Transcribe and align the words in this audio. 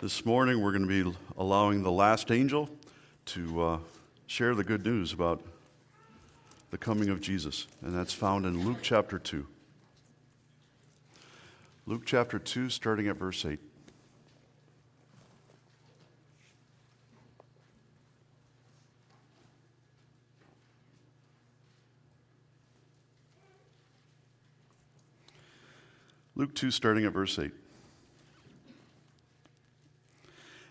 This 0.00 0.24
morning, 0.24 0.62
we're 0.62 0.70
going 0.70 0.86
to 0.86 1.04
be 1.04 1.18
allowing 1.36 1.82
the 1.82 1.90
last 1.90 2.30
angel 2.30 2.70
to 3.24 3.60
uh, 3.60 3.78
share 4.28 4.54
the 4.54 4.62
good 4.62 4.86
news 4.86 5.12
about 5.12 5.42
the 6.70 6.78
coming 6.78 7.08
of 7.08 7.20
Jesus, 7.20 7.66
and 7.82 7.98
that's 7.98 8.12
found 8.12 8.46
in 8.46 8.64
Luke 8.64 8.78
chapter 8.80 9.18
2. 9.18 9.44
Luke 11.86 12.02
chapter 12.06 12.38
2, 12.38 12.70
starting 12.70 13.08
at 13.08 13.16
verse 13.16 13.44
8. 13.44 13.58
Luke 26.36 26.54
2, 26.54 26.70
starting 26.70 27.04
at 27.04 27.12
verse 27.12 27.36
8. 27.36 27.50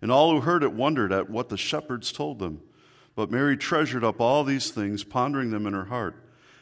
And 0.00 0.12
all 0.12 0.32
who 0.32 0.40
heard 0.40 0.62
it 0.62 0.72
wondered 0.72 1.12
at 1.12 1.28
what 1.28 1.48
the 1.48 1.56
shepherds 1.56 2.12
told 2.12 2.38
them. 2.38 2.62
But 3.14 3.30
Mary 3.30 3.56
treasured 3.56 4.04
up 4.04 4.20
all 4.20 4.44
these 4.44 4.70
things, 4.70 5.02
pondering 5.02 5.50
them 5.50 5.66
in 5.66 5.72
her 5.72 5.86
heart. 5.86 6.14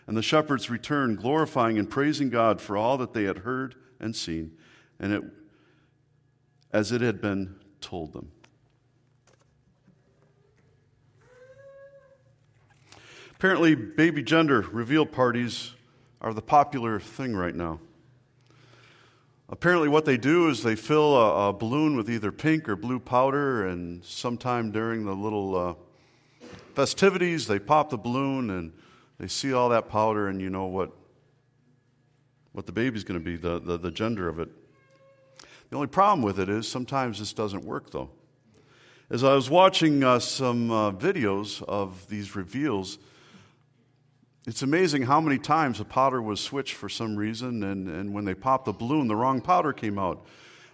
And 0.07 0.17
the 0.17 0.23
shepherds 0.23 0.71
returned, 0.71 1.19
glorifying 1.19 1.79
and 1.79 1.91
praising 1.91 2.31
God 2.31 2.61
for 2.61 2.77
all 2.77 2.97
that 2.99 3.13
they 3.13 3.25
had 3.25 3.39
heard 3.39 3.75
and 4.01 4.15
seen, 4.15 4.53
and 5.01 5.13
it, 5.13 5.23
as 6.73 6.93
it 6.93 7.01
had 7.01 7.21
been 7.21 7.57
told 7.81 8.13
them. 8.13 8.31
Apparently, 13.33 13.75
baby 13.75 14.23
gender 14.23 14.63
reveal 14.63 15.05
parties 15.05 15.75
are 16.23 16.33
the 16.33 16.41
popular 16.41 16.99
thing 16.99 17.37
right 17.37 17.55
now. 17.55 17.81
Apparently, 19.49 19.89
what 19.89 20.05
they 20.05 20.17
do 20.17 20.49
is 20.49 20.65
they 20.65 20.75
fill 20.75 21.17
a, 21.17 21.51
a, 21.51 21.53
balloon 21.53 21.97
with 21.97 22.11
either 22.11 22.33
pink 22.33 22.69
or 22.69 22.75
blue 22.75 22.99
powder, 22.99 23.67
and 23.67 24.05
sometime 24.05 24.73
during 24.73 25.05
the 25.05 25.15
little 25.15 25.55
uh, 25.55 25.75
festivities, 26.75 27.47
they 27.47 27.61
pop 27.61 27.91
the 27.91 27.97
balloon 27.97 28.51
and 28.51 28.73
they 29.19 29.29
see 29.29 29.53
all 29.53 29.69
that 29.69 29.89
powder, 29.89 30.29
and 30.29 30.41
you 30.41 30.51
know 30.51 30.67
what, 30.67 30.91
what 32.53 32.67
the 32.67 32.73
baby's 32.73 33.05
going 33.05 33.21
to 33.21 33.25
be, 33.25 33.37
the, 33.37 33.61
the, 33.61 33.79
the 33.79 33.91
gender 33.91 34.29
of 34.29 34.41
it. 34.41 34.49
The 35.71 35.77
only 35.77 35.89
problem 35.89 36.23
with 36.23 36.41
it 36.41 36.49
is 36.49 36.69
sometimes 36.69 37.21
this 37.21 37.33
doesn't 37.33 37.65
work, 37.65 37.91
though. 37.91 38.11
As 39.11 39.23
I 39.23 39.35
was 39.35 39.49
watching 39.49 40.03
uh, 40.03 40.19
some 40.19 40.73
uh, 40.73 40.91
videos 40.91 41.63
of 41.63 42.09
these 42.09 42.35
reveals, 42.35 42.99
it's 44.47 44.63
amazing 44.63 45.03
how 45.03 45.21
many 45.21 45.39
times 45.39 45.81
a 45.81 45.85
powder 45.85 46.23
was 46.23 46.41
switched 46.41 46.75
for 46.75 46.89
some 46.89 47.17
reason, 47.17 47.65
and, 47.65 47.89
and 47.89 48.15
when 48.15 48.25
they 48.25 48.35
popped 48.35 48.67
the 48.67 48.73
balloon, 48.73 49.09
the 49.09 49.17
wrong 49.17 49.41
powder 49.41 49.73
came 49.73 49.99
out. 49.99 50.25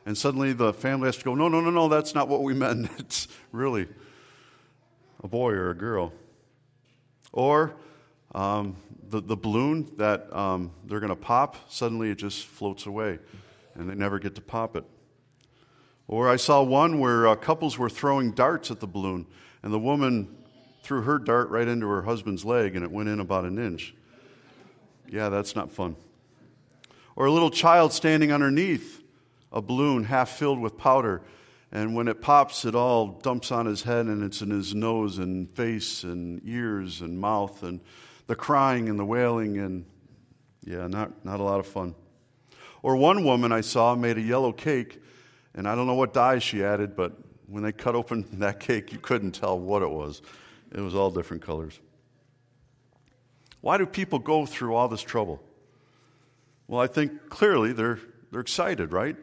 And 0.05 0.19
suddenly 0.19 0.53
the 0.53 0.75
family 0.75 1.07
has 1.07 1.17
to 1.17 1.25
go, 1.25 1.35
no, 1.35 1.49
no, 1.49 1.61
no, 1.63 1.71
no, 1.71 1.89
that's 1.89 2.15
not 2.15 2.29
what 2.29 2.43
we 2.43 2.53
meant. 2.55 2.91
It's 2.99 3.29
really 3.51 3.89
a 5.25 5.29
boy 5.29 5.53
or 5.53 5.71
a 5.71 5.75
girl. 5.75 6.13
Or 7.33 7.75
um, 8.35 8.77
the, 9.09 9.23
the 9.23 9.37
balloon 9.37 9.91
that 9.97 10.31
um, 10.37 10.73
they're 10.85 11.01
going 11.01 11.11
to 11.11 11.17
pop, 11.17 11.57
suddenly 11.71 12.11
it 12.11 12.17
just 12.17 12.45
floats 12.45 12.85
away, 12.85 13.21
and 13.75 13.89
they 13.89 13.95
never 13.95 14.19
get 14.19 14.35
to 14.35 14.43
pop 14.43 14.77
it. 14.77 14.85
Or 16.09 16.29
I 16.29 16.37
saw 16.37 16.63
one 16.63 16.99
where 16.99 17.27
uh, 17.27 17.37
couples 17.37 17.79
were 17.79 17.89
throwing 17.89 18.33
darts 18.33 18.71
at 18.71 18.81
the 18.81 18.87
balloon, 18.87 19.27
and 19.63 19.73
the 19.73 19.79
woman 19.79 20.37
threw 20.83 21.03
her 21.03 21.19
dart 21.19 21.49
right 21.51 21.69
into 21.69 21.87
her 21.89 22.03
husband's 22.03 22.45
leg 22.45 22.75
and 22.75 22.85
it 22.85 22.91
went 22.91 23.09
in 23.09 23.21
about 23.21 23.45
an 23.45 23.59
inch. 23.59 23.95
Yeah, 25.09 25.29
that's 25.29 25.55
not 25.55 25.71
fun. 25.71 25.97
Or 27.17 27.27
a 27.27 27.33
little 27.33 27.51
child 27.51 27.93
standing 27.93 28.33
underneath 28.33 29.03
a 29.53 29.61
balloon 29.61 30.05
half 30.05 30.31
filled 30.31 30.59
with 30.59 30.79
powder, 30.79 31.21
and 31.71 31.95
when 31.95 32.09
it 32.09 32.21
pops, 32.23 32.65
it 32.65 32.75
all 32.75 33.09
dumps 33.23 33.53
on 33.53 33.67
his 33.67 33.83
head 33.83 34.07
and 34.07 34.23
it's 34.23 34.41
in 34.41 34.51
his 34.51 34.75
nose 34.75 35.19
and 35.19 35.51
face 35.51 36.05
and 36.05 36.41
ears 36.45 37.03
and 37.03 37.21
mouth, 37.21 37.63
and 37.63 37.81
the 38.27 38.35
crying 38.35 38.89
and 38.89 38.99
the 38.99 39.05
wailing, 39.05 39.59
and 39.59 39.85
yeah, 40.65 40.87
not, 40.87 41.25
not 41.25 41.41
a 41.41 41.43
lot 41.43 41.61
of 41.61 41.67
fun. 41.67 41.95
Or 42.83 42.97
one 42.97 43.25
woman 43.25 43.53
I 43.53 43.61
saw 43.61 43.95
made 43.95 44.17
a 44.17 44.23
yellow 44.23 44.53
cake, 44.53 45.01
and 45.55 45.69
I 45.69 45.75
don't 45.75 45.87
know 45.87 45.95
what 45.95 46.15
dye 46.15 46.39
she 46.39 46.65
added, 46.65 46.97
but 46.97 47.13
when 47.47 47.63
they 47.63 47.73
cut 47.73 47.95
open 47.95 48.27
that 48.39 48.61
cake, 48.61 48.93
you 48.93 48.99
couldn't 48.99 49.33
tell 49.33 49.59
what 49.59 49.83
it 49.83 49.91
was. 49.91 50.23
It 50.75 50.81
was 50.81 50.95
all 50.95 51.11
different 51.11 51.43
colors. 51.43 51.79
Why 53.61 53.79
do 53.79 53.87
people 53.87 54.19
go 54.19 54.47
through 54.47 54.75
all 54.75 54.89
this 54.89 55.03
trouble? 55.03 55.41
Well, 56.67 56.81
I 56.81 56.87
think 56.87 57.29
clearly 57.29 57.73
they're, 57.73 58.01
they're 58.31 58.41
excited, 58.41 58.93
right? 58.93 59.17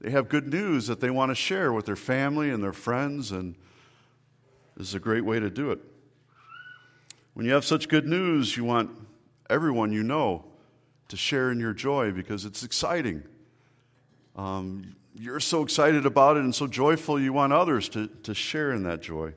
They 0.00 0.10
have 0.10 0.28
good 0.28 0.48
news 0.52 0.86
that 0.88 1.00
they 1.00 1.10
want 1.10 1.30
to 1.30 1.34
share 1.34 1.72
with 1.72 1.86
their 1.86 1.96
family 1.96 2.50
and 2.50 2.62
their 2.62 2.72
friends, 2.72 3.32
and 3.32 3.54
this 4.76 4.88
is 4.88 4.94
a 4.94 5.00
great 5.00 5.24
way 5.24 5.38
to 5.38 5.50
do 5.50 5.70
it. 5.70 5.80
When 7.34 7.46
you 7.46 7.52
have 7.52 7.64
such 7.64 7.88
good 7.88 8.06
news, 8.06 8.56
you 8.56 8.64
want 8.64 8.90
everyone 9.50 9.92
you 9.92 10.02
know 10.02 10.44
to 11.08 11.16
share 11.16 11.50
in 11.50 11.60
your 11.60 11.72
joy 11.72 12.10
because 12.10 12.44
it's 12.44 12.62
exciting. 12.62 13.22
Um, 14.34 14.96
you're 15.14 15.40
so 15.40 15.62
excited 15.62 16.06
about 16.06 16.36
it 16.36 16.44
and 16.44 16.54
so 16.54 16.66
joyful, 16.66 17.20
you 17.20 17.32
want 17.32 17.52
others 17.52 17.88
to, 17.90 18.08
to 18.24 18.34
share 18.34 18.72
in 18.72 18.82
that 18.82 19.02
joy. 19.02 19.34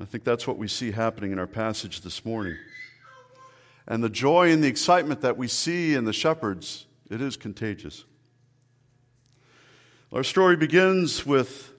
I 0.00 0.04
think 0.04 0.24
that's 0.24 0.46
what 0.46 0.58
we 0.58 0.66
see 0.66 0.90
happening 0.90 1.30
in 1.30 1.38
our 1.38 1.46
passage 1.46 2.00
this 2.00 2.24
morning. 2.24 2.56
And 3.86 4.02
the 4.02 4.08
joy 4.08 4.50
and 4.50 4.62
the 4.62 4.66
excitement 4.66 5.20
that 5.20 5.36
we 5.36 5.46
see 5.46 5.94
in 5.94 6.04
the 6.04 6.12
shepherds, 6.12 6.86
it 7.10 7.20
is 7.20 7.36
contagious. 7.36 8.04
Our 10.12 10.24
story 10.24 10.56
begins 10.56 11.24
with 11.24 11.72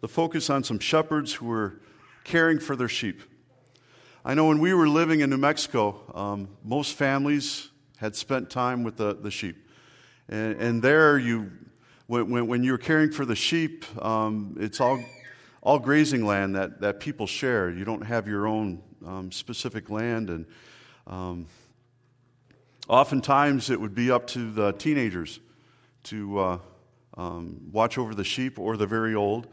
the 0.00 0.08
focus 0.08 0.48
on 0.48 0.64
some 0.64 0.78
shepherds 0.78 1.34
who 1.34 1.46
were 1.46 1.80
caring 2.24 2.58
for 2.58 2.74
their 2.74 2.88
sheep. 2.88 3.20
I 4.24 4.32
know 4.32 4.46
when 4.46 4.58
we 4.58 4.72
were 4.72 4.88
living 4.88 5.20
in 5.20 5.28
New 5.28 5.36
Mexico, 5.36 6.00
um, 6.14 6.48
most 6.64 6.94
families 6.94 7.68
had 7.98 8.16
spent 8.16 8.48
time 8.48 8.82
with 8.82 8.96
the, 8.96 9.14
the 9.14 9.30
sheep. 9.30 9.56
And, 10.28 10.56
and 10.60 10.82
there, 10.82 11.18
you, 11.18 11.50
when, 12.06 12.46
when, 12.46 12.62
you're 12.62 12.78
caring 12.78 13.10
for 13.10 13.26
the 13.26 13.36
sheep, 13.36 13.84
um, 14.02 14.56
it's 14.58 14.80
all 14.80 15.02
all 15.62 15.78
grazing 15.78 16.26
land 16.26 16.56
that, 16.56 16.80
that 16.80 16.98
people 17.00 17.26
share. 17.26 17.70
You 17.70 17.84
don't 17.84 18.02
have 18.02 18.26
your 18.26 18.46
own 18.46 18.82
um, 19.06 19.30
specific 19.30 19.90
land. 19.90 20.28
And 20.28 20.46
um, 21.06 21.46
oftentimes 22.88 23.70
it 23.70 23.80
would 23.80 23.94
be 23.94 24.10
up 24.10 24.26
to 24.28 24.50
the 24.50 24.72
teenagers 24.72 25.38
to 26.04 26.38
uh, 26.38 26.58
um, 27.16 27.60
watch 27.70 27.96
over 27.96 28.14
the 28.14 28.24
sheep 28.24 28.58
or 28.58 28.76
the 28.76 28.86
very 28.86 29.14
old. 29.14 29.46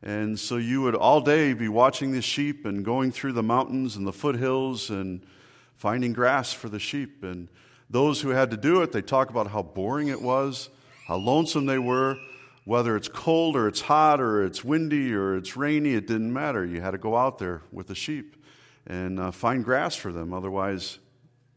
And 0.00 0.38
so 0.38 0.58
you 0.58 0.82
would 0.82 0.94
all 0.94 1.20
day 1.20 1.54
be 1.54 1.68
watching 1.68 2.12
the 2.12 2.22
sheep 2.22 2.64
and 2.64 2.84
going 2.84 3.10
through 3.10 3.32
the 3.32 3.42
mountains 3.42 3.96
and 3.96 4.06
the 4.06 4.12
foothills 4.12 4.90
and 4.90 5.26
finding 5.76 6.12
grass 6.12 6.52
for 6.52 6.68
the 6.68 6.78
sheep. 6.78 7.24
And 7.24 7.48
those 7.90 8.20
who 8.20 8.28
had 8.28 8.52
to 8.52 8.56
do 8.56 8.82
it, 8.82 8.92
they 8.92 9.02
talk 9.02 9.28
about 9.28 9.48
how 9.48 9.62
boring 9.62 10.06
it 10.06 10.22
was, 10.22 10.70
how 11.08 11.16
lonesome 11.16 11.66
they 11.66 11.78
were, 11.78 12.16
whether 12.68 12.96
it's 12.96 13.08
cold 13.08 13.56
or 13.56 13.66
it's 13.66 13.80
hot 13.80 14.20
or 14.20 14.44
it's 14.44 14.62
windy 14.62 15.14
or 15.14 15.34
it's 15.34 15.56
rainy, 15.56 15.94
it 15.94 16.06
didn't 16.06 16.30
matter. 16.30 16.66
You 16.66 16.82
had 16.82 16.90
to 16.90 16.98
go 16.98 17.16
out 17.16 17.38
there 17.38 17.62
with 17.72 17.86
the 17.86 17.94
sheep 17.94 18.36
and 18.86 19.18
uh, 19.18 19.30
find 19.30 19.64
grass 19.64 19.96
for 19.96 20.12
them, 20.12 20.34
otherwise, 20.34 20.98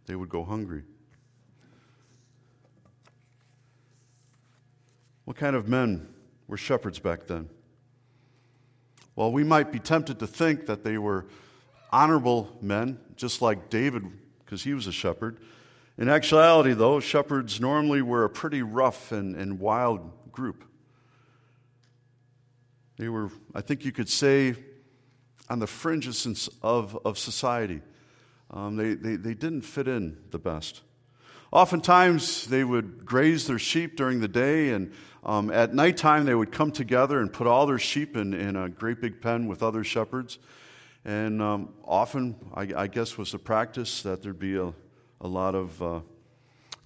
they 0.06 0.16
would 0.16 0.30
go 0.30 0.46
hungry. 0.46 0.84
What 5.26 5.36
kind 5.36 5.54
of 5.54 5.68
men 5.68 6.08
were 6.48 6.56
shepherds 6.56 6.98
back 6.98 7.28
then? 7.28 7.50
Well, 9.18 9.34
we 9.34 9.44
might 9.44 9.70
be 9.70 9.80
tempted 9.80 10.18
to 10.20 10.28
think 10.28 10.66
that 10.68 10.86
they 10.86 10.98
were 10.98 11.26
honorable 11.92 12.58
men, 12.62 12.98
just 13.18 13.42
like 13.42 13.70
David, 13.70 14.06
because 14.46 14.64
he 14.64 14.74
was 14.74 14.88
a 14.88 14.94
shepherd, 14.94 15.40
in 15.98 16.08
actuality, 16.08 16.72
though, 16.72 17.02
shepherds 17.02 17.60
normally 17.60 18.02
were 18.02 18.24
a 18.24 18.30
pretty 18.30 18.62
rough 18.62 19.12
and, 19.12 19.36
and 19.36 19.60
wild 19.60 20.32
group. 20.32 20.64
They 23.02 23.10
were, 23.10 23.32
I 23.56 23.62
think 23.62 23.84
you 23.84 23.92
could 23.92 24.10
say, 24.10 24.54
on 25.50 25.58
the 25.58 25.66
fringes 25.66 26.48
of, 26.62 26.96
of 27.04 27.18
society. 27.18 27.82
Um, 28.52 28.76
they, 28.76 28.94
they, 28.94 29.16
they 29.16 29.34
didn't 29.34 29.64
fit 29.64 29.88
in 29.88 30.20
the 30.30 30.38
best. 30.38 30.82
Oftentimes, 31.52 32.46
they 32.46 32.64
would 32.64 33.04
graze 33.04 33.48
their 33.48 33.58
sheep 33.58 33.98
during 33.98 34.20
the 34.20 34.28
day, 34.28 34.70
and 34.70 34.94
um, 35.24 35.50
at 35.50 35.74
nighttime, 35.74 36.26
they 36.26 36.36
would 36.36 36.52
come 36.52 36.72
together 36.72 37.20
and 37.20 37.34
put 37.34 37.48
all 37.48 37.66
their 37.66 37.80
sheep 37.80 38.16
in, 38.16 38.36
in 38.36 38.56
a 38.56 38.70
great 38.70 39.02
big 39.02 39.20
pen 39.20 39.48
with 39.48 39.64
other 39.64 39.84
shepherds. 39.84 40.38
And 41.04 41.42
um, 41.42 41.74
often, 41.84 42.36
I, 42.54 42.68
I, 42.84 42.86
guess, 42.86 43.18
was 43.18 43.32
the 43.32 43.40
practice 43.40 44.04
that 44.04 44.22
there'd 44.22 44.38
be 44.38 44.58
a, 44.58 44.72
a 45.22 45.28
lot 45.28 45.56
of 45.56 45.82
uh, 45.82 46.02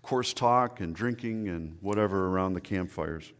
coarse 0.01 0.33
talk 0.33 0.79
and 0.79 0.95
drinking 0.95 1.50
and 1.50 1.77
whatever 1.81 2.27
around 2.27 2.53
the 2.53 2.62
campfires. 2.62 3.33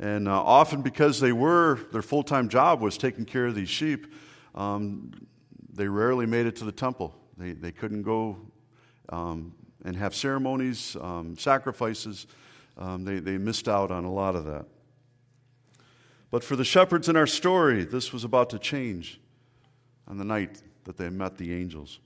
And 0.00 0.28
uh, 0.28 0.42
often, 0.42 0.80
because 0.80 1.20
they 1.20 1.32
were, 1.32 1.78
their 1.92 2.02
full 2.02 2.22
time 2.22 2.48
job 2.48 2.80
was 2.80 2.96
taking 2.96 3.26
care 3.26 3.46
of 3.46 3.54
these 3.54 3.68
sheep, 3.68 4.12
um, 4.54 5.12
they 5.72 5.86
rarely 5.86 6.24
made 6.24 6.46
it 6.46 6.56
to 6.56 6.64
the 6.64 6.72
temple. 6.72 7.14
They, 7.36 7.52
they 7.52 7.70
couldn't 7.70 8.02
go 8.02 8.38
um, 9.10 9.54
and 9.84 9.94
have 9.94 10.14
ceremonies, 10.14 10.96
um, 11.00 11.36
sacrifices. 11.36 12.26
Um, 12.78 13.04
they, 13.04 13.18
they 13.18 13.36
missed 13.36 13.68
out 13.68 13.90
on 13.90 14.04
a 14.04 14.12
lot 14.12 14.34
of 14.34 14.46
that. 14.46 14.64
But 16.30 16.42
for 16.44 16.56
the 16.56 16.64
shepherds 16.64 17.10
in 17.10 17.16
our 17.16 17.26
story, 17.26 17.84
this 17.84 18.10
was 18.10 18.24
about 18.24 18.50
to 18.50 18.58
change 18.58 19.20
on 20.08 20.16
the 20.16 20.24
night 20.24 20.62
that 20.84 20.96
they 20.96 21.10
met 21.10 21.36
the 21.36 21.52
angels. 21.52 21.98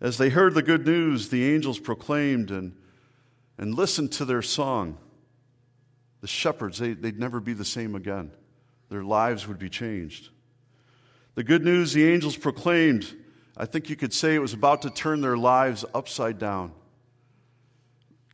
As 0.00 0.18
they 0.18 0.28
heard 0.28 0.52
the 0.52 0.62
good 0.62 0.84
news, 0.84 1.30
the 1.30 1.54
angels 1.54 1.78
proclaimed 1.78 2.50
and, 2.50 2.76
and 3.56 3.74
listened 3.74 4.12
to 4.12 4.26
their 4.26 4.42
song. 4.42 4.98
The 6.26 6.30
shepherds, 6.30 6.78
they, 6.78 6.92
they'd 6.92 7.20
never 7.20 7.38
be 7.38 7.52
the 7.52 7.64
same 7.64 7.94
again. 7.94 8.32
Their 8.88 9.04
lives 9.04 9.46
would 9.46 9.60
be 9.60 9.70
changed. 9.70 10.30
The 11.36 11.44
good 11.44 11.64
news 11.64 11.92
the 11.92 12.04
angels 12.04 12.36
proclaimed 12.36 13.14
I 13.56 13.64
think 13.64 13.88
you 13.88 13.94
could 13.94 14.12
say 14.12 14.34
it 14.34 14.40
was 14.40 14.52
about 14.52 14.82
to 14.82 14.90
turn 14.90 15.20
their 15.20 15.36
lives 15.36 15.84
upside 15.94 16.40
down, 16.40 16.72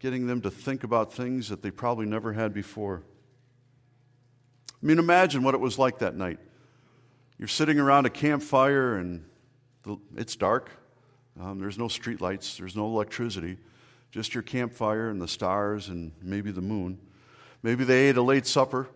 getting 0.00 0.26
them 0.26 0.40
to 0.40 0.50
think 0.50 0.84
about 0.84 1.12
things 1.12 1.50
that 1.50 1.60
they 1.60 1.70
probably 1.70 2.06
never 2.06 2.32
had 2.32 2.54
before. 2.54 3.02
I 4.70 4.86
mean, 4.86 4.98
imagine 4.98 5.42
what 5.42 5.52
it 5.52 5.60
was 5.60 5.78
like 5.78 5.98
that 5.98 6.16
night. 6.16 6.38
You're 7.36 7.46
sitting 7.46 7.78
around 7.78 8.06
a 8.06 8.10
campfire 8.10 8.96
and 8.96 9.22
it's 10.16 10.34
dark. 10.34 10.70
Um, 11.38 11.60
there's 11.60 11.76
no 11.76 11.88
streetlights, 11.88 12.56
there's 12.56 12.74
no 12.74 12.86
electricity, 12.86 13.58
just 14.10 14.32
your 14.32 14.42
campfire 14.42 15.10
and 15.10 15.20
the 15.20 15.28
stars 15.28 15.88
and 15.88 16.12
maybe 16.22 16.52
the 16.52 16.62
moon. 16.62 16.98
Maybe 17.62 17.84
they 17.84 18.08
ate 18.08 18.16
a 18.16 18.22
late 18.22 18.46
supper 18.46 18.88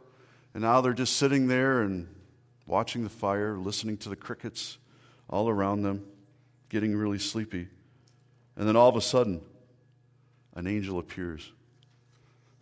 and 0.55 0.63
now 0.63 0.81
they're 0.81 0.95
just 0.95 1.17
sitting 1.17 1.49
there 1.49 1.83
and 1.83 2.09
watching 2.67 3.05
the 3.05 3.11
fire, 3.11 3.59
listening 3.59 3.99
to 3.99 4.09
the 4.09 4.17
crickets 4.17 4.79
all 5.29 5.49
around 5.49 5.83
them 5.83 6.05
getting 6.69 6.97
really 6.97 7.19
sleepy. 7.19 7.69
And 8.57 8.67
then 8.67 8.77
all 8.77 8.89
of 8.89 8.97
a 8.97 9.01
sudden, 9.01 9.43
an 10.55 10.67
angel 10.67 10.99
appears. 10.99 11.53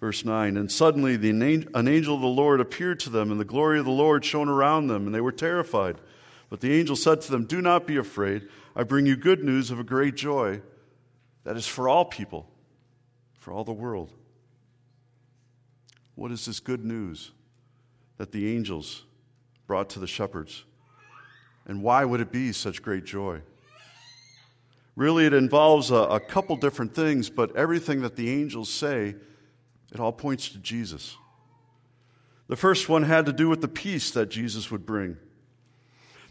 Verse 0.00 0.24
9 0.24 0.56
And 0.56 0.70
suddenly 0.70 1.16
the, 1.16 1.30
an 1.30 1.88
angel 1.88 2.16
of 2.16 2.20
the 2.20 2.26
Lord 2.26 2.60
appeared 2.60 3.00
to 3.00 3.10
them, 3.10 3.30
and 3.30 3.40
the 3.40 3.44
glory 3.44 3.78
of 3.78 3.84
the 3.84 3.92
Lord 3.92 4.24
shone 4.24 4.48
around 4.48 4.88
them, 4.88 5.06
and 5.06 5.14
they 5.14 5.20
were 5.20 5.32
terrified. 5.32 5.96
But 6.50 6.60
the 6.60 6.72
angel 6.72 6.96
said 6.96 7.20
to 7.22 7.30
them, 7.30 7.46
Do 7.46 7.62
not 7.62 7.86
be 7.86 7.96
afraid. 7.96 8.48
I 8.76 8.82
bring 8.82 9.06
you 9.06 9.16
good 9.16 9.44
news 9.44 9.70
of 9.70 9.78
a 9.78 9.84
great 9.84 10.16
joy 10.16 10.60
that 11.44 11.56
is 11.56 11.66
for 11.66 11.88
all 11.88 12.04
people, 12.04 12.48
for 13.38 13.52
all 13.52 13.64
the 13.64 13.72
world. 13.72 14.12
What 16.14 16.30
is 16.30 16.46
this 16.46 16.60
good 16.60 16.84
news 16.84 17.32
that 18.18 18.32
the 18.32 18.54
angels 18.54 19.04
brought 19.66 19.90
to 19.90 19.98
the 19.98 20.06
shepherds? 20.06 20.64
And 21.66 21.82
why 21.82 22.04
would 22.04 22.20
it 22.20 22.30
be 22.30 22.52
such 22.52 22.82
great 22.82 23.04
joy? 23.04 23.40
Really, 24.96 25.26
it 25.26 25.34
involves 25.34 25.90
a, 25.90 25.96
a 25.96 26.20
couple 26.20 26.56
different 26.56 26.94
things, 26.94 27.28
but 27.30 27.56
everything 27.56 28.02
that 28.02 28.14
the 28.14 28.30
angels 28.30 28.68
say, 28.68 29.16
it 29.92 30.00
all 30.00 30.12
points 30.12 30.50
to 30.50 30.58
Jesus. 30.58 31.16
The 32.46 32.56
first 32.56 32.88
one 32.88 33.02
had 33.02 33.26
to 33.26 33.32
do 33.32 33.48
with 33.48 33.60
the 33.60 33.68
peace 33.68 34.10
that 34.12 34.28
Jesus 34.28 34.70
would 34.70 34.86
bring. 34.86 35.16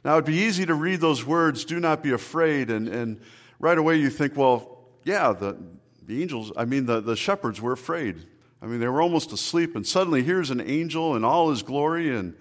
Now, 0.06 0.14
it'd 0.14 0.26
be 0.26 0.36
easy 0.36 0.66
to 0.66 0.76
read 0.76 1.02
those 1.02 1.26
words, 1.26 1.66
do 1.66 1.80
not 1.80 2.04
be 2.04 2.12
afraid, 2.12 2.70
and, 2.70 2.88
and 2.88 3.20
right 3.60 3.78
away 3.78 3.98
you 3.98 4.10
think, 4.10 4.38
well, 4.38 4.86
yeah, 5.04 5.34
the, 5.34 5.58
the 6.06 6.22
angels, 6.22 6.52
I 6.56 6.66
mean, 6.66 6.86
the, 6.86 7.02
the 7.02 7.16
shepherds 7.16 7.60
were 7.60 7.74
afraid. 7.74 8.26
I 8.64 8.66
mean, 8.66 8.80
they 8.80 8.88
were 8.88 9.02
almost 9.02 9.34
asleep, 9.34 9.76
and 9.76 9.86
suddenly 9.86 10.24
here's 10.24 10.50
an 10.50 10.62
angel 10.62 11.18
in 11.18 11.26
all 11.26 11.50
his 11.50 11.64
glory, 11.64 12.16
and 12.16 12.34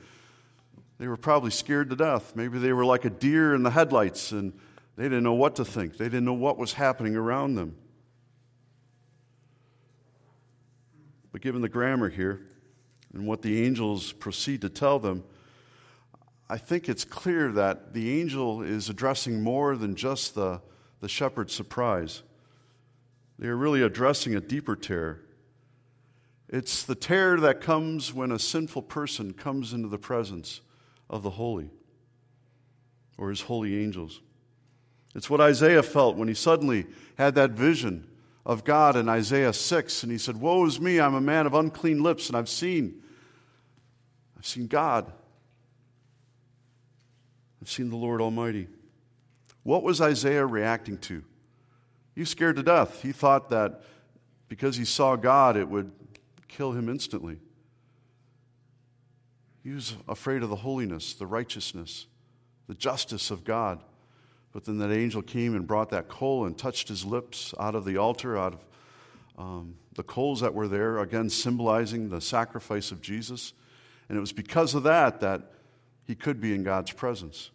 they 0.99 1.09
were 1.09 1.17
probably 1.17 1.51
scared 1.51 1.91
to 1.91 1.97
death. 1.97 2.37
Maybe 2.37 2.61
they 2.61 2.73
were 2.73 2.85
like 2.85 3.05
a 3.05 3.11
deer 3.11 3.57
in 3.57 3.65
the 3.65 3.73
headlights, 3.73 4.31
and 4.31 4.53
they 4.95 5.03
didn't 5.03 5.25
know 5.25 5.33
what 5.33 5.57
to 5.57 5.65
think, 5.65 5.97
they 5.97 6.05
didn't 6.05 6.25
know 6.25 6.33
what 6.33 6.59
was 6.59 6.75
happening 6.75 7.17
around 7.17 7.57
them. 7.57 7.75
But 11.33 11.41
given 11.41 11.61
the 11.61 11.69
grammar 11.69 12.09
here 12.09 12.41
and 13.13 13.27
what 13.27 13.43
the 13.43 13.65
angels 13.65 14.13
proceed 14.13 14.61
to 14.61 14.69
tell 14.69 15.01
them, 15.01 15.25
I 16.49 16.57
think 16.57 16.89
it's 16.89 17.05
clear 17.05 17.51
that 17.51 17.95
the 17.95 18.21
angel 18.21 18.63
is 18.63 18.89
addressing 18.89 19.43
more 19.43 19.75
than 19.77 19.97
just 19.97 20.37
the, 20.37 20.61
the 21.01 21.09
shepherd's 21.09 21.53
surprise. 21.53 22.23
They 23.41 23.49
are 23.49 23.57
really 23.57 23.83
addressing 23.83 24.37
a 24.37 24.41
deeper 24.41 24.77
terror. 24.77 25.23
It's 26.53 26.83
the 26.83 26.95
terror 26.95 27.41
that 27.41 27.63
comes 27.63 28.13
when 28.13 28.31
a 28.31 28.39
sinful 28.39 28.83
person 28.83 29.33
comes 29.33 29.73
into 29.73 29.89
the 29.89 29.99
presence 29.99 30.61
of 31.09 31.23
the 31.23 31.31
holy 31.31 31.71
or 33.17 33.31
his 33.31 33.41
holy 33.41 33.83
angels. 33.83 34.21
It's 35.15 35.31
what 35.31 35.41
Isaiah 35.41 35.83
felt 35.83 36.17
when 36.17 36.29
he 36.29 36.35
suddenly 36.35 36.87
had 37.17 37.35
that 37.37 37.53
vision 37.53 38.07
of 38.45 38.65
God 38.65 38.97
in 38.97 39.09
Isaiah 39.09 39.55
6 39.55 40.03
and 40.03 40.13
he 40.13 40.19
said, 40.19 40.37
"Woe 40.37 40.67
is 40.67 40.79
me, 40.79 41.01
I'm 41.01 41.15
a 41.15 41.23
man 41.23 41.47
of 41.47 41.55
unclean 41.55 42.03
lips 42.03 42.29
and 42.29 42.37
I've 42.37 42.51
seen 42.51 43.03
I've 44.37 44.47
seen 44.47 44.67
God. 44.67 45.11
I've 47.63 47.71
seen 47.71 47.89
the 47.89 47.97
Lord 47.97 48.21
Almighty." 48.21 48.69
What 49.63 49.85
was 49.85 50.03
Isaiah 50.03 50.45
reacting 50.45 50.99
to? 50.99 51.25
He 52.15 52.21
was 52.21 52.29
scared 52.29 52.57
to 52.57 52.63
death. 52.63 53.01
He 53.01 53.13
thought 53.13 53.49
that 53.51 53.83
because 54.49 54.77
he 54.77 54.85
saw 54.85 55.17
God, 55.17 55.57
it 55.57 55.69
would 55.69 55.93
kill 56.57 56.73
him 56.73 56.89
instantly. 56.89 57.39
He 59.63 59.71
was 59.71 59.95
afraid 60.09 60.43
of 60.43 60.51
the 60.51 60.57
holiness, 60.57 61.15
the 61.15 61.27
righteousness, 61.27 62.07
the 62.67 62.75
justice 62.75 63.31
of 63.31 63.45
God. 63.45 63.81
But 64.53 64.65
then 64.65 64.79
that 64.79 64.93
angel 64.93 65.23
came 65.23 65.55
and 65.55 65.67
brought 65.67 65.91
that 65.91 66.09
coal 66.09 66.45
and 66.45 66.57
touched 66.57 66.89
his 66.89 67.05
lips 67.05 67.55
out 67.59 67.75
of 67.75 67.85
the 67.85 67.97
altar, 67.97 68.37
out 68.37 68.55
of 68.55 68.65
um, 69.39 69.77
the 69.95 70.03
coals 70.03 70.41
that 70.41 70.53
were 70.53 70.69
there, 70.69 70.99
again 70.99 71.31
symbolizing 71.31 72.09
the 72.09 72.21
sacrifice 72.21 72.91
of 72.93 73.01
Jesus. 73.01 73.55
And 74.09 74.19
it 74.19 74.21
was 74.21 74.33
because 74.33 74.75
of 74.75 74.83
that 74.83 75.21
that 75.21 75.53
he 76.05 76.15
could 76.15 76.41
be 76.41 76.55
in 76.55 76.65
God's 76.65 76.93
presence. 76.93 77.51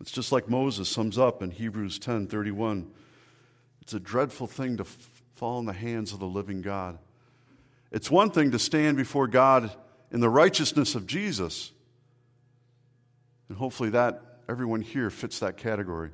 It's 0.00 0.10
just 0.10 0.32
like 0.32 0.48
Moses 0.48 0.88
sums 0.88 1.16
up 1.16 1.42
in 1.42 1.52
Hebrews 1.52 1.98
10 2.00 2.26
31. 2.26 2.90
It's 3.82 3.94
a 3.94 4.00
dreadful 4.00 4.48
thing 4.48 4.78
to 4.78 4.84
fall 5.42 5.58
in 5.58 5.66
the 5.66 5.72
hands 5.72 6.12
of 6.12 6.20
the 6.20 6.24
living 6.24 6.62
God. 6.62 7.00
It's 7.90 8.08
one 8.08 8.30
thing 8.30 8.52
to 8.52 8.60
stand 8.60 8.96
before 8.96 9.26
God 9.26 9.72
in 10.12 10.20
the 10.20 10.28
righteousness 10.28 10.94
of 10.94 11.04
Jesus, 11.04 11.72
and 13.48 13.58
hopefully 13.58 13.90
that 13.90 14.22
everyone 14.48 14.82
here 14.82 15.10
fits 15.10 15.40
that 15.40 15.56
category. 15.56 16.10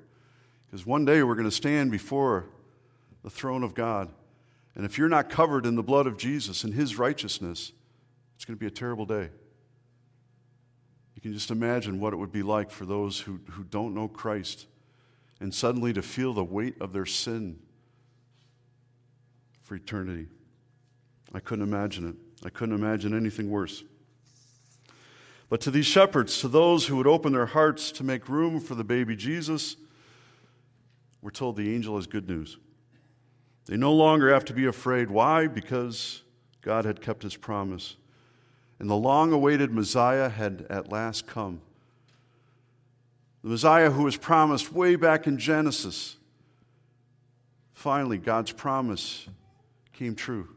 Because 0.65 0.87
one 0.87 1.05
day 1.05 1.23
we're 1.23 1.35
going 1.35 1.45
to 1.45 1.51
stand 1.51 1.91
before 1.91 2.47
the 3.23 3.29
throne 3.29 3.63
of 3.63 3.75
God. 3.75 4.09
And 4.75 4.87
if 4.87 4.97
you're 4.97 5.11
not 5.11 5.29
covered 5.29 5.67
in 5.67 5.77
the 5.77 5.83
blood 5.83 6.07
of 6.07 6.17
Jesus 6.17 6.65
and 6.65 6.73
his 6.73 6.97
righteousness, 6.97 7.73
it's 8.35 8.47
going 8.47 8.57
to 8.57 8.61
be 8.61 8.67
a 8.67 8.71
terrible 8.71 9.05
day. 9.05 9.29
You 11.17 11.21
can 11.21 11.35
just 11.35 11.51
imagine 11.51 12.01
what 12.01 12.15
it 12.15 12.17
would 12.17 12.33
be 12.33 12.43
like 12.43 12.71
for 12.71 12.87
those 12.87 13.21
who, 13.21 13.41
who 13.51 13.65
don't 13.65 13.95
know 13.95 14.09
Christ 14.09 14.69
and 15.39 15.53
suddenly 15.53 15.93
to 15.93 16.01
feel 16.01 16.33
the 16.33 16.43
weight 16.43 16.81
of 16.81 16.95
their 16.95 17.05
sin 17.05 17.59
for 19.69 19.75
eternity. 19.75 20.27
I 21.35 21.41
couldn't 21.41 21.65
imagine 21.65 22.09
it. 22.09 22.47
I 22.47 22.49
couldn't 22.49 22.75
imagine 22.75 23.15
anything 23.15 23.51
worse. 23.51 23.85
But 25.51 25.61
to 25.61 25.71
these 25.71 25.85
shepherds, 25.85 26.41
to 26.41 26.49
those 26.49 26.87
who 26.87 26.97
would 26.97 27.07
open 27.07 27.35
their 27.35 27.45
hearts 27.45 27.93
to 27.93 28.05
make 28.05 28.31
room 28.31 28.61
for 28.61 28.75
the 28.75 28.85
baby 28.85 29.15
Jesus, 29.15 29.77
we're 31.21 31.31
told 31.31 31.57
the 31.57 31.75
angel 31.75 31.97
has 31.97 32.07
good 32.07 32.27
news. 32.31 32.57
They 33.67 33.77
no 33.77 33.93
longer 33.93 34.33
have 34.33 34.47
to 34.47 34.55
be 34.55 34.65
afraid. 34.65 35.11
Why? 35.11 35.47
Because 35.47 36.23
God 36.63 36.87
had 36.87 37.03
kept 37.03 37.23
his 37.23 37.37
promise. 37.37 37.97
and 38.79 38.89
the 38.89 38.97
long 38.97 39.33
awaited 39.33 39.71
Messiah 39.71 40.31
had 40.31 40.65
at 40.71 40.91
last 40.91 41.27
come. 41.27 41.61
The 43.43 43.51
Messiah 43.51 43.91
who 43.91 44.05
was 44.05 44.17
promised 44.17 44.73
way 44.73 44.97
back 44.97 45.27
in 45.27 45.37
Genesis. 45.37 46.17
Finally, 47.75 48.19
God's 48.19 48.53
promise 48.53 49.29
came 49.99 50.15
true, 50.15 50.49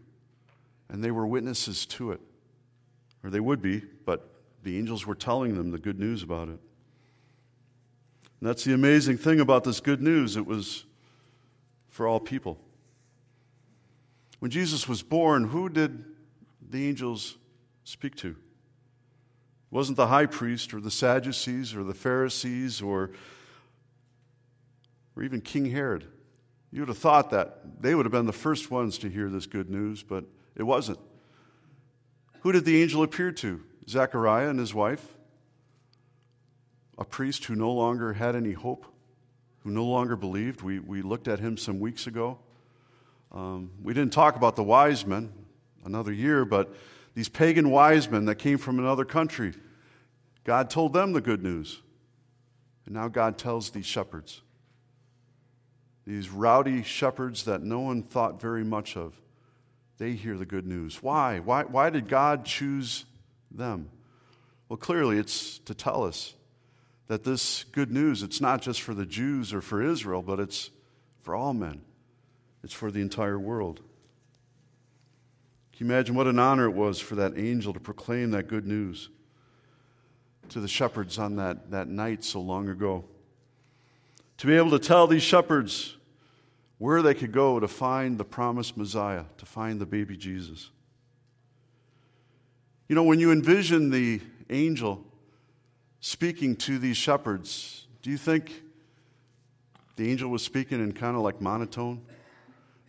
and 0.88 1.04
they 1.04 1.10
were 1.10 1.26
witnesses 1.26 1.88
to 1.88 2.12
it. 2.12 2.22
Or 3.24 3.32
they 3.32 3.40
would 3.40 3.62
be, 3.62 3.82
but 4.06 4.30
the 4.64 4.78
angels 4.78 5.06
were 5.06 5.16
telling 5.16 5.56
them 5.56 5.72
the 5.72 5.80
good 5.80 6.00
news 6.00 6.22
about 6.22 6.48
it. 6.48 6.60
And 8.40 8.50
that's 8.50 8.64
the 8.64 8.74
amazing 8.74 9.18
thing 9.18 9.40
about 9.40 9.64
this 9.64 9.80
good 9.80 10.02
news. 10.02 10.38
It 10.38 10.46
was 10.46 10.86
for 11.90 12.08
all 12.08 12.20
people. 12.20 12.60
When 14.40 14.52
Jesus 14.52 14.88
was 14.88 15.02
born, 15.02 15.46
who 15.46 15.70
did 15.70 16.04
the 16.70 16.88
angels 16.88 17.38
speak 17.84 18.16
to? 18.18 18.30
It 18.30 18.36
wasn't 19.72 19.98
the 19.98 20.08
high 20.08 20.26
priest 20.28 20.74
or 20.74 20.82
the 20.82 20.92
Sadducees 20.92 21.76
or 21.76 21.84
the 21.84 21.94
Pharisees 21.94 22.82
or, 22.82 23.12
or 25.16 25.24
even 25.24 25.42
King 25.42 25.66
Herod. 25.66 26.06
You 26.72 26.82
would 26.82 26.90
have 26.90 26.98
thought 26.98 27.32
that 27.32 27.82
they 27.82 27.96
would 27.96 28.06
have 28.06 28.12
been 28.12 28.26
the 28.26 28.34
first 28.34 28.72
ones 28.72 28.98
to 29.00 29.10
hear 29.10 29.30
this 29.30 29.46
good 29.46 29.70
news, 29.70 30.04
but 30.04 30.24
it 30.56 30.64
wasn't. 30.64 31.00
Who 32.42 32.52
did 32.52 32.66
the 32.66 32.82
angel 32.82 33.04
appear 33.04 33.32
to? 33.34 33.62
Zechariah 33.88 34.50
and 34.50 34.60
his 34.60 34.74
wife? 34.74 35.06
A 36.98 37.04
priest 37.04 37.46
who 37.46 37.56
no 37.56 37.72
longer 37.72 38.14
had 38.14 38.36
any 38.36 38.54
hope, 38.54 38.86
who 39.64 39.72
no 39.72 39.86
longer 39.86 40.16
believed. 40.16 40.62
We, 40.62 40.80
we 40.80 41.02
looked 41.02 41.28
at 41.28 41.40
him 41.40 41.58
some 41.58 41.80
weeks 41.80 42.08
ago. 42.08 42.40
Um, 43.32 43.72
we 43.82 43.94
didn't 43.94 44.14
talk 44.14 44.36
about 44.36 44.56
the 44.56 44.64
wise 44.64 45.06
men 45.06 45.32
another 45.86 46.12
year, 46.12 46.46
but 46.46 46.74
these 47.16 47.30
pagan 47.30 47.70
wise 47.70 48.10
men 48.10 48.26
that 48.26 48.36
came 48.36 48.58
from 48.58 48.80
another 48.80 49.06
country, 49.06 49.54
God 50.44 50.70
told 50.70 50.94
them 50.94 51.14
the 51.14 51.22
good 51.22 51.44
news. 51.44 51.82
And 52.86 52.96
now 52.96 53.08
God 53.08 53.38
tells 53.38 53.72
these 53.72 53.86
shepherds, 53.86 54.42
these 56.06 56.30
rowdy 56.30 56.84
shepherds 56.84 57.46
that 57.46 57.62
no 57.62 57.80
one 57.80 58.04
thought 58.04 58.42
very 58.42 58.64
much 58.64 58.98
of, 58.98 59.14
they 59.98 60.14
hear 60.14 60.38
the 60.38 60.46
good 60.46 60.66
news. 60.66 61.02
Why? 61.04 61.40
Why, 61.40 61.64
why 61.64 61.90
did 61.90 62.08
God 62.08 62.44
choose 62.46 63.06
them? 63.52 63.90
Well, 64.68 64.78
clearly 64.78 65.18
it's 65.18 65.60
to 65.60 65.76
tell 65.76 66.04
us 66.04 66.34
that 67.08 67.24
this 67.24 67.66
good 67.66 67.92
news, 67.92 68.24
it's 68.24 68.42
not 68.42 68.62
just 68.62 68.82
for 68.82 68.94
the 68.94 69.06
Jews 69.06 69.54
or 69.54 69.62
for 69.62 69.84
Israel, 69.84 70.22
but 70.22 70.40
it's 70.40 70.72
for 71.22 71.36
all 71.36 71.54
men. 71.54 71.82
It's 72.64 72.74
for 72.74 72.90
the 72.90 73.02
entire 73.02 73.38
world. 73.38 73.82
Can 75.74 75.88
you 75.88 75.94
imagine 75.94 76.16
what 76.16 76.28
an 76.28 76.40
honor 76.40 76.66
it 76.66 76.74
was 76.74 77.00
for 77.00 77.16
that 77.16 77.38
angel 77.38 77.74
to 77.74 77.80
proclaim 77.80 78.32
that 78.32 78.48
good 78.48 78.66
news 78.66 79.10
to 80.50 80.60
the 80.60 80.68
shepherds 80.68 81.18
on 81.18 81.36
that, 81.36 81.72
that 81.72 81.88
night 81.88 82.24
so 82.24 82.40
long 82.40 82.70
ago? 82.70 83.04
To 84.42 84.48
be 84.48 84.58
able 84.58 84.72
to 84.72 84.80
tell 84.80 85.06
these 85.06 85.22
shepherds 85.22 85.96
where 86.80 87.04
they 87.04 87.14
could 87.14 87.32
go 87.32 87.60
to 87.60 87.68
find 87.68 88.18
the 88.18 88.26
promised 88.26 88.76
Messiah, 88.76 89.26
to 89.38 89.46
find 89.46 89.80
the 89.80 89.86
baby 89.86 90.18
Jesus. 90.18 90.72
You 92.88 92.96
know, 92.96 93.04
when 93.04 93.20
you 93.20 93.32
envision 93.32 93.92
the 93.92 94.20
angel 94.50 95.06
speaking 96.00 96.56
to 96.56 96.80
these 96.80 96.98
shepherds, 96.98 97.86
do 98.02 98.10
you 98.10 98.18
think 98.18 98.64
the 99.98 100.10
angel 100.10 100.32
was 100.32 100.42
speaking 100.42 100.80
in 100.80 100.92
kind 100.92 101.16
of 101.16 101.22
like 101.22 101.40
monotone? 101.40 102.02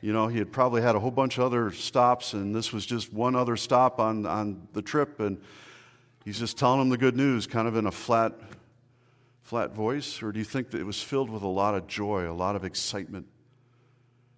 You 0.00 0.14
know, 0.14 0.28
he 0.28 0.38
had 0.38 0.52
probably 0.52 0.80
had 0.80 0.96
a 0.96 1.00
whole 1.00 1.10
bunch 1.10 1.36
of 1.36 1.44
other 1.44 1.70
stops, 1.70 2.32
and 2.32 2.54
this 2.54 2.72
was 2.72 2.86
just 2.86 3.12
one 3.12 3.36
other 3.36 3.58
stop 3.58 4.00
on, 4.00 4.24
on 4.24 4.68
the 4.72 4.80
trip, 4.80 5.20
and 5.20 5.38
he's 6.24 6.38
just 6.38 6.56
telling 6.56 6.78
them 6.78 6.88
the 6.88 6.96
good 6.96 7.14
news, 7.14 7.46
kind 7.46 7.68
of 7.68 7.76
in 7.76 7.84
a 7.84 7.92
flat, 7.92 8.32
flat 9.42 9.74
voice? 9.74 10.22
Or 10.22 10.32
do 10.32 10.38
you 10.38 10.44
think 10.44 10.70
that 10.70 10.80
it 10.80 10.84
was 10.84 11.02
filled 11.02 11.30
with 11.30 11.42
a 11.42 11.48
lot 11.48 11.74
of 11.74 11.86
joy, 11.86 12.30
a 12.30 12.32
lot 12.32 12.56
of 12.56 12.64
excitement? 12.64 13.26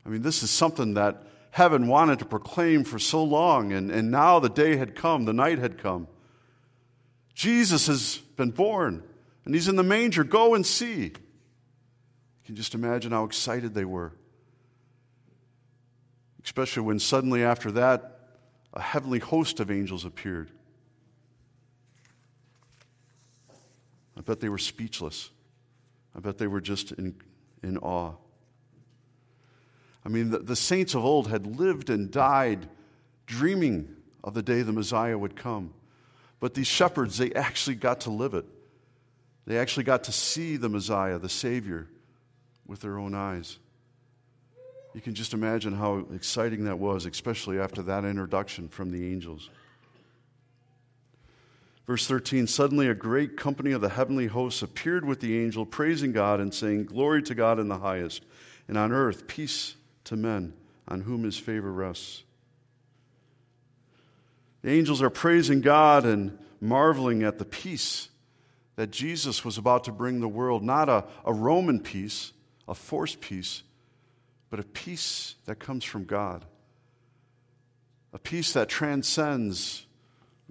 I 0.05 0.09
mean, 0.09 0.23
this 0.23 0.43
is 0.43 0.51
something 0.51 0.95
that 0.95 1.23
heaven 1.51 1.87
wanted 1.87 2.19
to 2.19 2.25
proclaim 2.25 2.85
for 2.85 2.99
so 2.99 3.23
long, 3.23 3.73
and, 3.73 3.91
and 3.91 4.11
now 4.11 4.39
the 4.39 4.51
day 4.51 4.77
had 4.77 4.95
come, 4.95 5.25
the 5.25 5.33
night 5.33 5.59
had 5.59 5.79
come. 5.79 6.09
Jesus 7.35 7.87
has 7.87 8.19
been 8.37 8.51
born, 8.51 9.03
and 9.45 9.55
he's 9.55 9.69
in 9.69 9.77
the 9.77 9.83
manger. 9.83 10.25
Go 10.25 10.55
and 10.55 10.67
see. 10.67 11.05
You 11.05 11.13
can 12.47 12.57
just 12.57 12.75
imagine 12.75 13.13
how 13.13 13.25
excited 13.25 13.75
they 13.75 13.85
were 13.85 14.13
especially 16.45 16.83
when 16.83 16.99
suddenly 16.99 17.43
after 17.43 17.73
that, 17.73 18.21
a 18.75 18.81
heavenly 18.81 19.19
host 19.19 19.61
of 19.61 19.71
angels 19.71 20.05
appeared. 20.05 20.51
I 24.17 24.21
bet 24.21 24.41
they 24.41 24.49
were 24.49 24.59
speechless. 24.59 25.31
I 26.15 26.21
bet 26.21 26.39
they 26.39 26.47
were 26.47 26.61
just 26.61 26.93
in, 26.93 27.15
in 27.63 27.79
awe. 27.79 28.13
I 30.05 30.09
mean, 30.09 30.31
the, 30.31 30.39
the 30.39 30.57
saints 30.57 30.95
of 30.95 31.05
old 31.05 31.29
had 31.29 31.47
lived 31.47 31.91
and 31.91 32.11
died 32.11 32.69
dreaming 33.27 33.97
of 34.23 34.35
the 34.35 34.43
day 34.43 34.63
the 34.63 34.73
Messiah 34.73 35.17
would 35.17 35.35
come. 35.35 35.73
But 36.41 36.55
these 36.55 36.67
shepherds, 36.67 37.17
they 37.19 37.33
actually 37.33 37.77
got 37.77 38.03
to 38.03 38.11
live 38.11 38.35
it. 38.35 38.45
They 39.47 39.59
actually 39.59 39.85
got 39.85 40.05
to 40.05 40.13
see 40.13 40.57
the 40.57 40.69
Messiah, 40.69 41.19
the 41.19 41.29
Savior, 41.29 41.89
with 42.67 42.81
their 42.81 42.99
own 42.99 43.15
eyes. 43.15 43.59
You 44.95 45.01
can 45.01 45.15
just 45.15 45.35
imagine 45.35 45.75
how 45.75 46.07
exciting 46.15 46.65
that 46.65 46.79
was, 46.79 47.05
especially 47.05 47.59
after 47.59 47.83
that 47.83 48.05
introduction 48.05 48.69
from 48.69 48.91
the 48.91 49.11
angels. 49.11 49.51
Verse 51.87 52.07
13 52.07 52.47
Suddenly 52.47 52.89
a 52.89 52.95
great 52.95 53.37
company 53.37 53.73
of 53.73 53.81
the 53.81 53.91
heavenly 53.91 54.27
hosts 54.27 54.63
appeared 54.63 55.05
with 55.05 55.21
the 55.21 55.39
angel, 55.43 55.67
praising 55.67 56.13
God 56.13 56.41
and 56.41 56.53
saying, 56.53 56.87
Glory 56.87 57.23
to 57.25 57.35
God 57.35 57.59
in 57.59 57.69
the 57.69 57.79
highest, 57.79 58.25
and 58.69 58.79
on 58.79 58.93
earth 58.93 59.27
peace 59.27 59.77
to 60.05 60.17
men 60.17 60.55
on 60.89 61.03
whom 61.03 61.25
his 61.25 61.39
favor 61.39 61.73
rests. 61.73 62.23
The 64.63 64.71
angels 64.71 65.03
are 65.03 65.11
praising 65.11 65.61
God 65.61 66.07
and 66.07 66.39
marveling 66.61 67.23
at 67.23 67.39
the 67.39 67.45
peace 67.45 68.09
that 68.77 68.91
Jesus 68.91 69.45
was 69.45 69.59
about 69.59 69.85
to 69.85 69.93
bring 69.93 70.21
the 70.21 70.29
world, 70.29 70.63
not 70.63 70.89
a, 70.89 71.05
a 71.25 71.33
Roman 71.33 71.81
peace, 71.81 72.33
a 72.67 72.75
forced 72.75 73.21
peace 73.21 73.63
but 74.55 74.61
a 74.61 74.69
peace 74.69 75.35
that 75.47 75.57
comes 75.57 75.83
from 75.83 76.05
God. 76.05 76.45
A 78.13 78.21
peace 78.21 78.53
that 78.53 78.69
transcends 78.69 79.85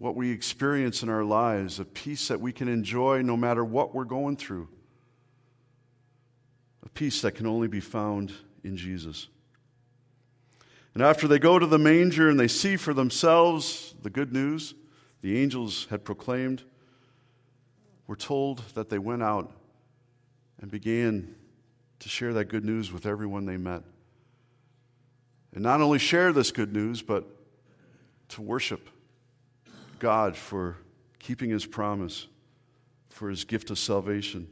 what 0.03 0.17
we 0.17 0.31
experience 0.31 1.01
in 1.01 1.07
our 1.07 1.23
lives, 1.23 1.79
a 1.79 1.85
peace 1.85 2.27
that 2.27 2.41
we 2.41 2.51
can 2.51 2.67
enjoy 2.67 3.21
no 3.21 3.37
matter 3.37 3.63
what 3.63 3.95
we're 3.95 4.03
going 4.03 4.35
through, 4.35 4.67
a 6.85 6.89
peace 6.89 7.21
that 7.21 7.31
can 7.31 7.47
only 7.47 7.69
be 7.69 7.79
found 7.79 8.33
in 8.65 8.75
Jesus. 8.75 9.29
And 10.93 11.01
after 11.01 11.25
they 11.25 11.39
go 11.39 11.57
to 11.57 11.65
the 11.65 11.79
manger 11.79 12.29
and 12.29 12.37
they 12.37 12.49
see 12.49 12.75
for 12.75 12.93
themselves 12.93 13.95
the 14.01 14.09
good 14.09 14.33
news 14.33 14.73
the 15.21 15.41
angels 15.41 15.87
had 15.89 16.03
proclaimed, 16.03 16.63
we're 18.05 18.15
told 18.15 18.61
that 18.73 18.89
they 18.89 18.99
went 18.99 19.23
out 19.23 19.53
and 20.59 20.69
began 20.69 21.33
to 21.99 22.09
share 22.09 22.33
that 22.33 22.49
good 22.49 22.65
news 22.65 22.91
with 22.91 23.05
everyone 23.05 23.45
they 23.45 23.55
met. 23.55 23.83
And 25.53 25.63
not 25.63 25.79
only 25.79 25.97
share 25.97 26.33
this 26.33 26.51
good 26.51 26.73
news, 26.73 27.01
but 27.01 27.25
to 28.27 28.41
worship 28.41 28.89
God 30.03 30.35
for 30.35 30.75
keeping 31.17 31.49
his 31.49 31.65
promise, 31.65 32.27
for 33.09 33.29
his 33.29 33.45
gift 33.45 33.71
of 33.71 33.79
salvation. 33.79 34.47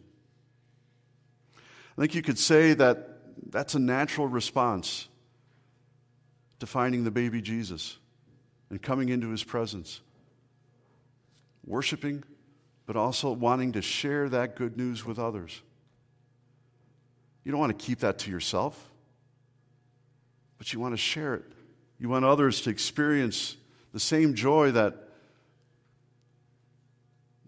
I 1.58 2.02
think 2.02 2.16
you 2.16 2.22
could 2.22 2.40
say 2.40 2.74
that 2.74 3.20
that's 3.52 3.76
a 3.76 3.80
natural 3.80 4.28
response 4.28 5.10
to 6.60 6.66
finding 6.66 7.04
the 7.04 7.12
baby 7.12 7.42
Jesus 7.42 7.98
and 8.70 8.82
coming 8.82 9.10
into 9.10 9.30
his 9.30 9.44
presence. 9.44 10.00
Worshiping, 11.66 12.24
but 12.86 12.96
also 12.96 13.32
wanting 13.32 13.74
to 13.74 13.82
share 13.82 14.30
that 14.30 14.56
good 14.56 14.78
news 14.78 15.06
with 15.06 15.20
others. 15.20 15.62
You 17.44 17.52
don't 17.52 17.60
want 17.60 17.78
to 17.78 17.86
keep 17.86 18.00
that 18.00 18.20
to 18.20 18.32
yourself 18.32 18.92
but 20.62 20.72
you 20.72 20.80
want 20.80 20.94
to 20.94 20.98
share 20.98 21.34
it. 21.34 21.44
You 21.98 22.08
want 22.08 22.24
others 22.24 22.62
to 22.62 22.70
experience 22.70 23.58
the 23.94 24.00
same 24.00 24.36
joy 24.36 24.70
that, 24.70 24.94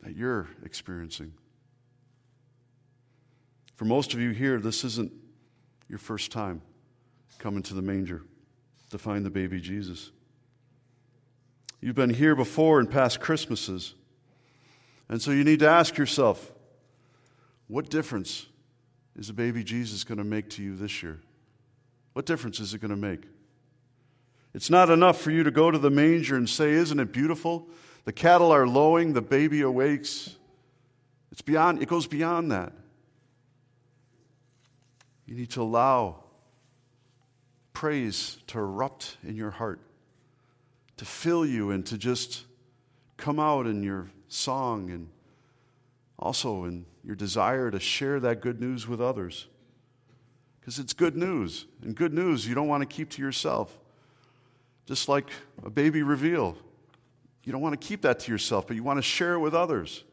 that 0.03 0.15
you're 0.15 0.47
experiencing. 0.65 1.33
For 3.75 3.85
most 3.85 4.13
of 4.13 4.19
you 4.19 4.31
here, 4.31 4.59
this 4.59 4.83
isn't 4.83 5.11
your 5.89 5.99
first 5.99 6.31
time 6.31 6.61
coming 7.39 7.63
to 7.63 7.73
the 7.73 7.81
manger 7.81 8.21
to 8.91 8.97
find 8.97 9.25
the 9.25 9.29
baby 9.29 9.59
Jesus. 9.59 10.11
You've 11.81 11.95
been 11.95 12.13
here 12.13 12.35
before 12.35 12.79
in 12.79 12.87
past 12.87 13.19
Christmases. 13.19 13.93
And 15.09 15.21
so 15.21 15.31
you 15.31 15.43
need 15.43 15.59
to 15.59 15.69
ask 15.69 15.97
yourself 15.97 16.51
what 17.67 17.89
difference 17.89 18.45
is 19.17 19.27
the 19.27 19.33
baby 19.33 19.63
Jesus 19.63 20.03
going 20.03 20.17
to 20.17 20.23
make 20.23 20.49
to 20.51 20.63
you 20.63 20.75
this 20.75 21.01
year? 21.03 21.19
What 22.13 22.25
difference 22.25 22.59
is 22.59 22.73
it 22.73 22.79
going 22.79 22.91
to 22.91 22.97
make? 22.97 23.23
It's 24.53 24.69
not 24.69 24.89
enough 24.89 25.19
for 25.19 25.31
you 25.31 25.43
to 25.43 25.51
go 25.51 25.71
to 25.71 25.77
the 25.77 25.89
manger 25.89 26.35
and 26.35 26.47
say, 26.47 26.71
Isn't 26.71 26.99
it 26.99 27.11
beautiful 27.11 27.67
the 28.05 28.13
cattle 28.13 28.51
are 28.51 28.67
lowing, 28.67 29.13
the 29.13 29.21
baby 29.21 29.61
awakes. 29.61 30.35
It's 31.31 31.41
beyond, 31.41 31.81
it 31.81 31.87
goes 31.87 32.07
beyond 32.07 32.51
that. 32.51 32.73
You 35.25 35.35
need 35.35 35.51
to 35.51 35.61
allow 35.61 36.23
praise 37.71 38.37
to 38.47 38.59
erupt 38.59 39.17
in 39.23 39.35
your 39.35 39.51
heart, 39.51 39.79
to 40.97 41.05
fill 41.05 41.45
you, 41.45 41.71
and 41.71 41.85
to 41.87 41.97
just 41.97 42.43
come 43.17 43.39
out 43.39 43.65
in 43.65 43.83
your 43.83 44.09
song 44.27 44.89
and 44.89 45.09
also 46.19 46.65
in 46.65 46.85
your 47.03 47.15
desire 47.15 47.71
to 47.71 47.79
share 47.79 48.19
that 48.19 48.41
good 48.41 48.59
news 48.59 48.87
with 48.87 49.01
others. 49.01 49.47
Because 50.59 50.79
it's 50.79 50.93
good 50.93 51.17
news, 51.17 51.65
and 51.81 51.95
good 51.95 52.13
news 52.13 52.47
you 52.47 52.55
don't 52.55 52.67
want 52.67 52.81
to 52.81 52.95
keep 52.95 53.09
to 53.11 53.21
yourself. 53.21 53.77
Just 54.85 55.09
like 55.09 55.29
a 55.65 55.69
baby 55.69 56.03
reveal, 56.03 56.57
you 57.43 57.51
don't 57.51 57.61
want 57.61 57.79
to 57.79 57.87
keep 57.87 58.01
that 58.03 58.19
to 58.21 58.31
yourself, 58.31 58.67
but 58.67 58.75
you 58.75 58.83
want 58.83 58.97
to 58.97 59.03
share 59.03 59.33
it 59.33 59.39
with 59.39 59.53
others. 59.53 60.03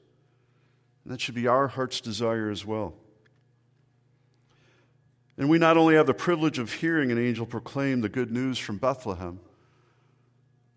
And 1.05 1.13
that 1.13 1.21
should 1.21 1.35
be 1.35 1.47
our 1.47 1.69
heart's 1.69 2.01
desire 2.01 2.51
as 2.51 2.67
well. 2.67 2.95
And 5.39 5.49
we 5.49 5.59
not 5.59 5.77
only 5.77 5.95
have 5.95 6.07
the 6.07 6.15
privilege 6.15 6.59
of 6.59 6.73
hearing 6.73 7.11
an 7.11 7.19
angel 7.19 7.47
proclaim 7.47 8.01
the 8.01 8.09
good 8.09 8.31
news 8.31 8.59
from 8.59 8.77
Bethlehem, 8.77 9.41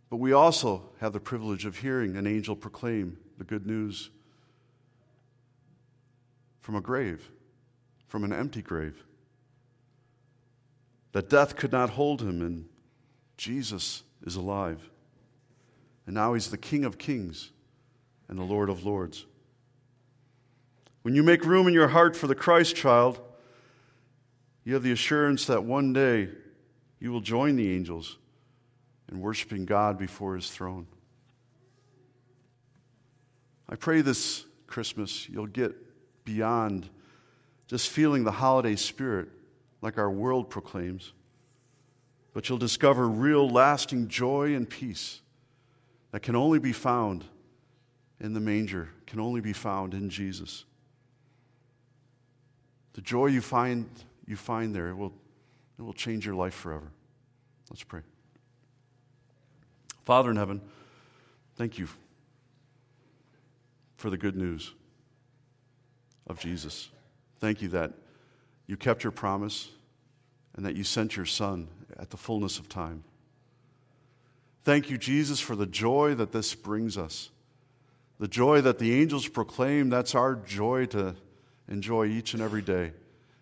but 0.09 0.17
we 0.17 0.31
also 0.31 0.83
have 0.99 1.11
the 1.11 1.19
privilege 1.19 1.65
of 1.65 1.77
hearing 1.77 2.15
an 2.15 2.27
angel 2.27 2.55
proclaim 2.55 3.17
the 3.37 3.43
good 3.43 3.65
news 3.65 4.09
from 6.61 6.75
a 6.75 6.81
grave, 6.81 7.29
from 8.07 8.23
an 8.23 8.31
empty 8.31 8.61
grave. 8.61 9.03
That 11.11 11.29
death 11.29 11.55
could 11.55 11.71
not 11.71 11.89
hold 11.89 12.21
him, 12.21 12.41
and 12.41 12.69
Jesus 13.37 14.03
is 14.25 14.35
alive. 14.35 14.89
And 16.05 16.15
now 16.15 16.33
he's 16.33 16.49
the 16.49 16.57
King 16.57 16.85
of 16.85 16.97
kings 16.97 17.51
and 18.27 18.37
the 18.37 18.43
Lord 18.43 18.69
of 18.69 18.85
lords. 18.85 19.25
When 21.03 21.15
you 21.15 21.23
make 21.23 21.45
room 21.45 21.67
in 21.67 21.73
your 21.73 21.89
heart 21.89 22.15
for 22.15 22.27
the 22.27 22.35
Christ 22.35 22.75
child, 22.75 23.19
you 24.63 24.73
have 24.73 24.83
the 24.83 24.91
assurance 24.91 25.45
that 25.47 25.63
one 25.63 25.91
day 25.93 26.29
you 26.99 27.11
will 27.11 27.21
join 27.21 27.55
the 27.57 27.69
angels 27.73 28.17
in 29.11 29.19
worshiping 29.19 29.65
God 29.65 29.97
before 29.97 30.35
his 30.35 30.49
throne. 30.49 30.87
I 33.67 33.75
pray 33.75 34.01
this 34.01 34.45
Christmas 34.67 35.27
you'll 35.27 35.47
get 35.47 35.73
beyond 36.23 36.89
just 37.67 37.89
feeling 37.89 38.23
the 38.23 38.31
holiday 38.31 38.75
spirit 38.75 39.27
like 39.81 39.97
our 39.97 40.09
world 40.09 40.49
proclaims, 40.49 41.11
but 42.33 42.47
you'll 42.47 42.57
discover 42.57 43.07
real, 43.07 43.49
lasting 43.49 44.07
joy 44.07 44.55
and 44.55 44.69
peace 44.69 45.19
that 46.13 46.21
can 46.21 46.35
only 46.35 46.59
be 46.59 46.71
found 46.71 47.25
in 48.19 48.33
the 48.33 48.39
manger, 48.39 48.87
can 49.07 49.19
only 49.19 49.41
be 49.41 49.51
found 49.51 49.95
in 49.95 50.11
Jesus. 50.11 50.63
The 52.93 53.01
joy 53.01 53.25
you 53.25 53.41
find, 53.41 53.89
you 54.27 54.35
find 54.35 54.75
there, 54.75 54.89
it 54.89 54.95
will, 54.95 55.11
it 55.79 55.81
will 55.81 55.91
change 55.91 56.23
your 56.23 56.35
life 56.35 56.53
forever. 56.53 56.91
Let's 57.71 57.81
pray. 57.81 58.01
Father 60.05 60.29
in 60.29 60.37
heaven, 60.37 60.61
thank 61.55 61.79
you 61.79 61.87
for 63.97 64.11
the 64.11 64.17
good 64.17 64.35
news 64.35 64.71
of 66.27 66.39
Jesus. 66.39 66.91
Thank 67.39 67.63
you 67.63 67.69
that 67.69 67.91
you 68.67 68.77
kept 68.77 69.03
your 69.03 69.11
promise 69.11 69.67
and 70.55 70.63
that 70.63 70.75
you 70.75 70.83
sent 70.83 71.17
your 71.17 71.25
Son 71.25 71.67
at 71.97 72.11
the 72.11 72.17
fullness 72.17 72.59
of 72.59 72.69
time. 72.69 73.03
Thank 74.63 74.89
you, 74.89 74.97
Jesus, 74.97 75.39
for 75.39 75.55
the 75.55 75.65
joy 75.65 76.15
that 76.15 76.31
this 76.31 76.55
brings 76.55 76.97
us. 76.97 77.29
The 78.19 78.27
joy 78.27 78.61
that 78.61 78.79
the 78.79 79.01
angels 79.01 79.27
proclaim, 79.27 79.89
that's 79.89 80.15
our 80.15 80.35
joy 80.35 80.85
to 80.87 81.15
enjoy 81.67 82.05
each 82.07 82.33
and 82.33 82.41
every 82.41 82.61
day. 82.61 82.93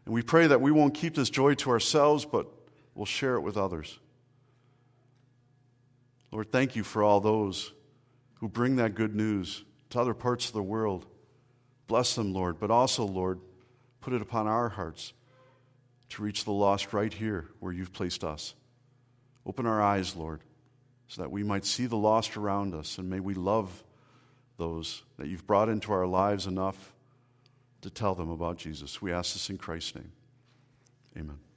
And 0.06 0.14
we 0.14 0.24
pray 0.24 0.48
that 0.48 0.62
we 0.62 0.72
won't 0.72 0.96
keep 0.96 1.14
this 1.14 1.30
joy 1.30 1.54
to 1.56 1.70
ourselves, 1.70 2.26
but 2.26 2.48
we'll 2.96 3.06
share 3.06 3.36
it 3.36 3.42
with 3.42 3.58
others. 3.58 4.00
Lord, 6.32 6.52
thank 6.52 6.76
you 6.76 6.84
for 6.84 7.04
all 7.04 7.20
those 7.20 7.72
who 8.36 8.48
bring 8.48 8.78
that 8.78 8.96
good 8.96 9.16
news 9.16 9.64
to 9.92 10.00
other 10.00 10.14
parts 10.14 10.48
of 10.48 10.54
the 10.54 10.64
world. 10.64 11.06
Bless 11.88 12.16
them, 12.16 12.34
Lord, 12.34 12.60
but 12.60 12.72
also, 12.72 13.06
Lord, 13.06 13.40
put 14.00 14.14
it 14.14 14.22
upon 14.22 14.48
our 14.48 14.70
hearts 14.70 15.14
to 16.10 16.24
reach 16.24 16.46
the 16.46 16.52
lost 16.52 16.94
right 16.94 17.14
here 17.14 17.50
where 17.60 17.74
you've 17.74 17.94
placed 17.94 18.24
us. 18.24 18.56
Open 19.46 19.66
our 19.66 19.82
eyes, 19.82 20.16
Lord, 20.16 20.40
so 21.12 21.22
that 21.22 21.30
we 21.30 21.44
might 21.44 21.66
see 21.66 21.88
the 21.88 21.98
lost 21.98 22.38
around 22.38 22.74
us, 22.74 22.98
and 22.98 23.10
may 23.10 23.20
we 23.20 23.34
love 23.34 23.84
those 24.56 25.04
that 25.18 25.28
you've 25.28 25.46
brought 25.46 25.68
into 25.68 25.92
our 25.92 26.08
lives 26.08 26.48
enough 26.48 26.94
to 27.82 27.90
tell 27.90 28.16
them 28.16 28.30
about 28.30 28.58
Jesus. 28.58 29.02
We 29.02 29.12
ask 29.12 29.34
this 29.34 29.50
in 29.50 29.58
Christ's 29.58 29.96
name. 29.96 30.14
Amen. 31.18 31.51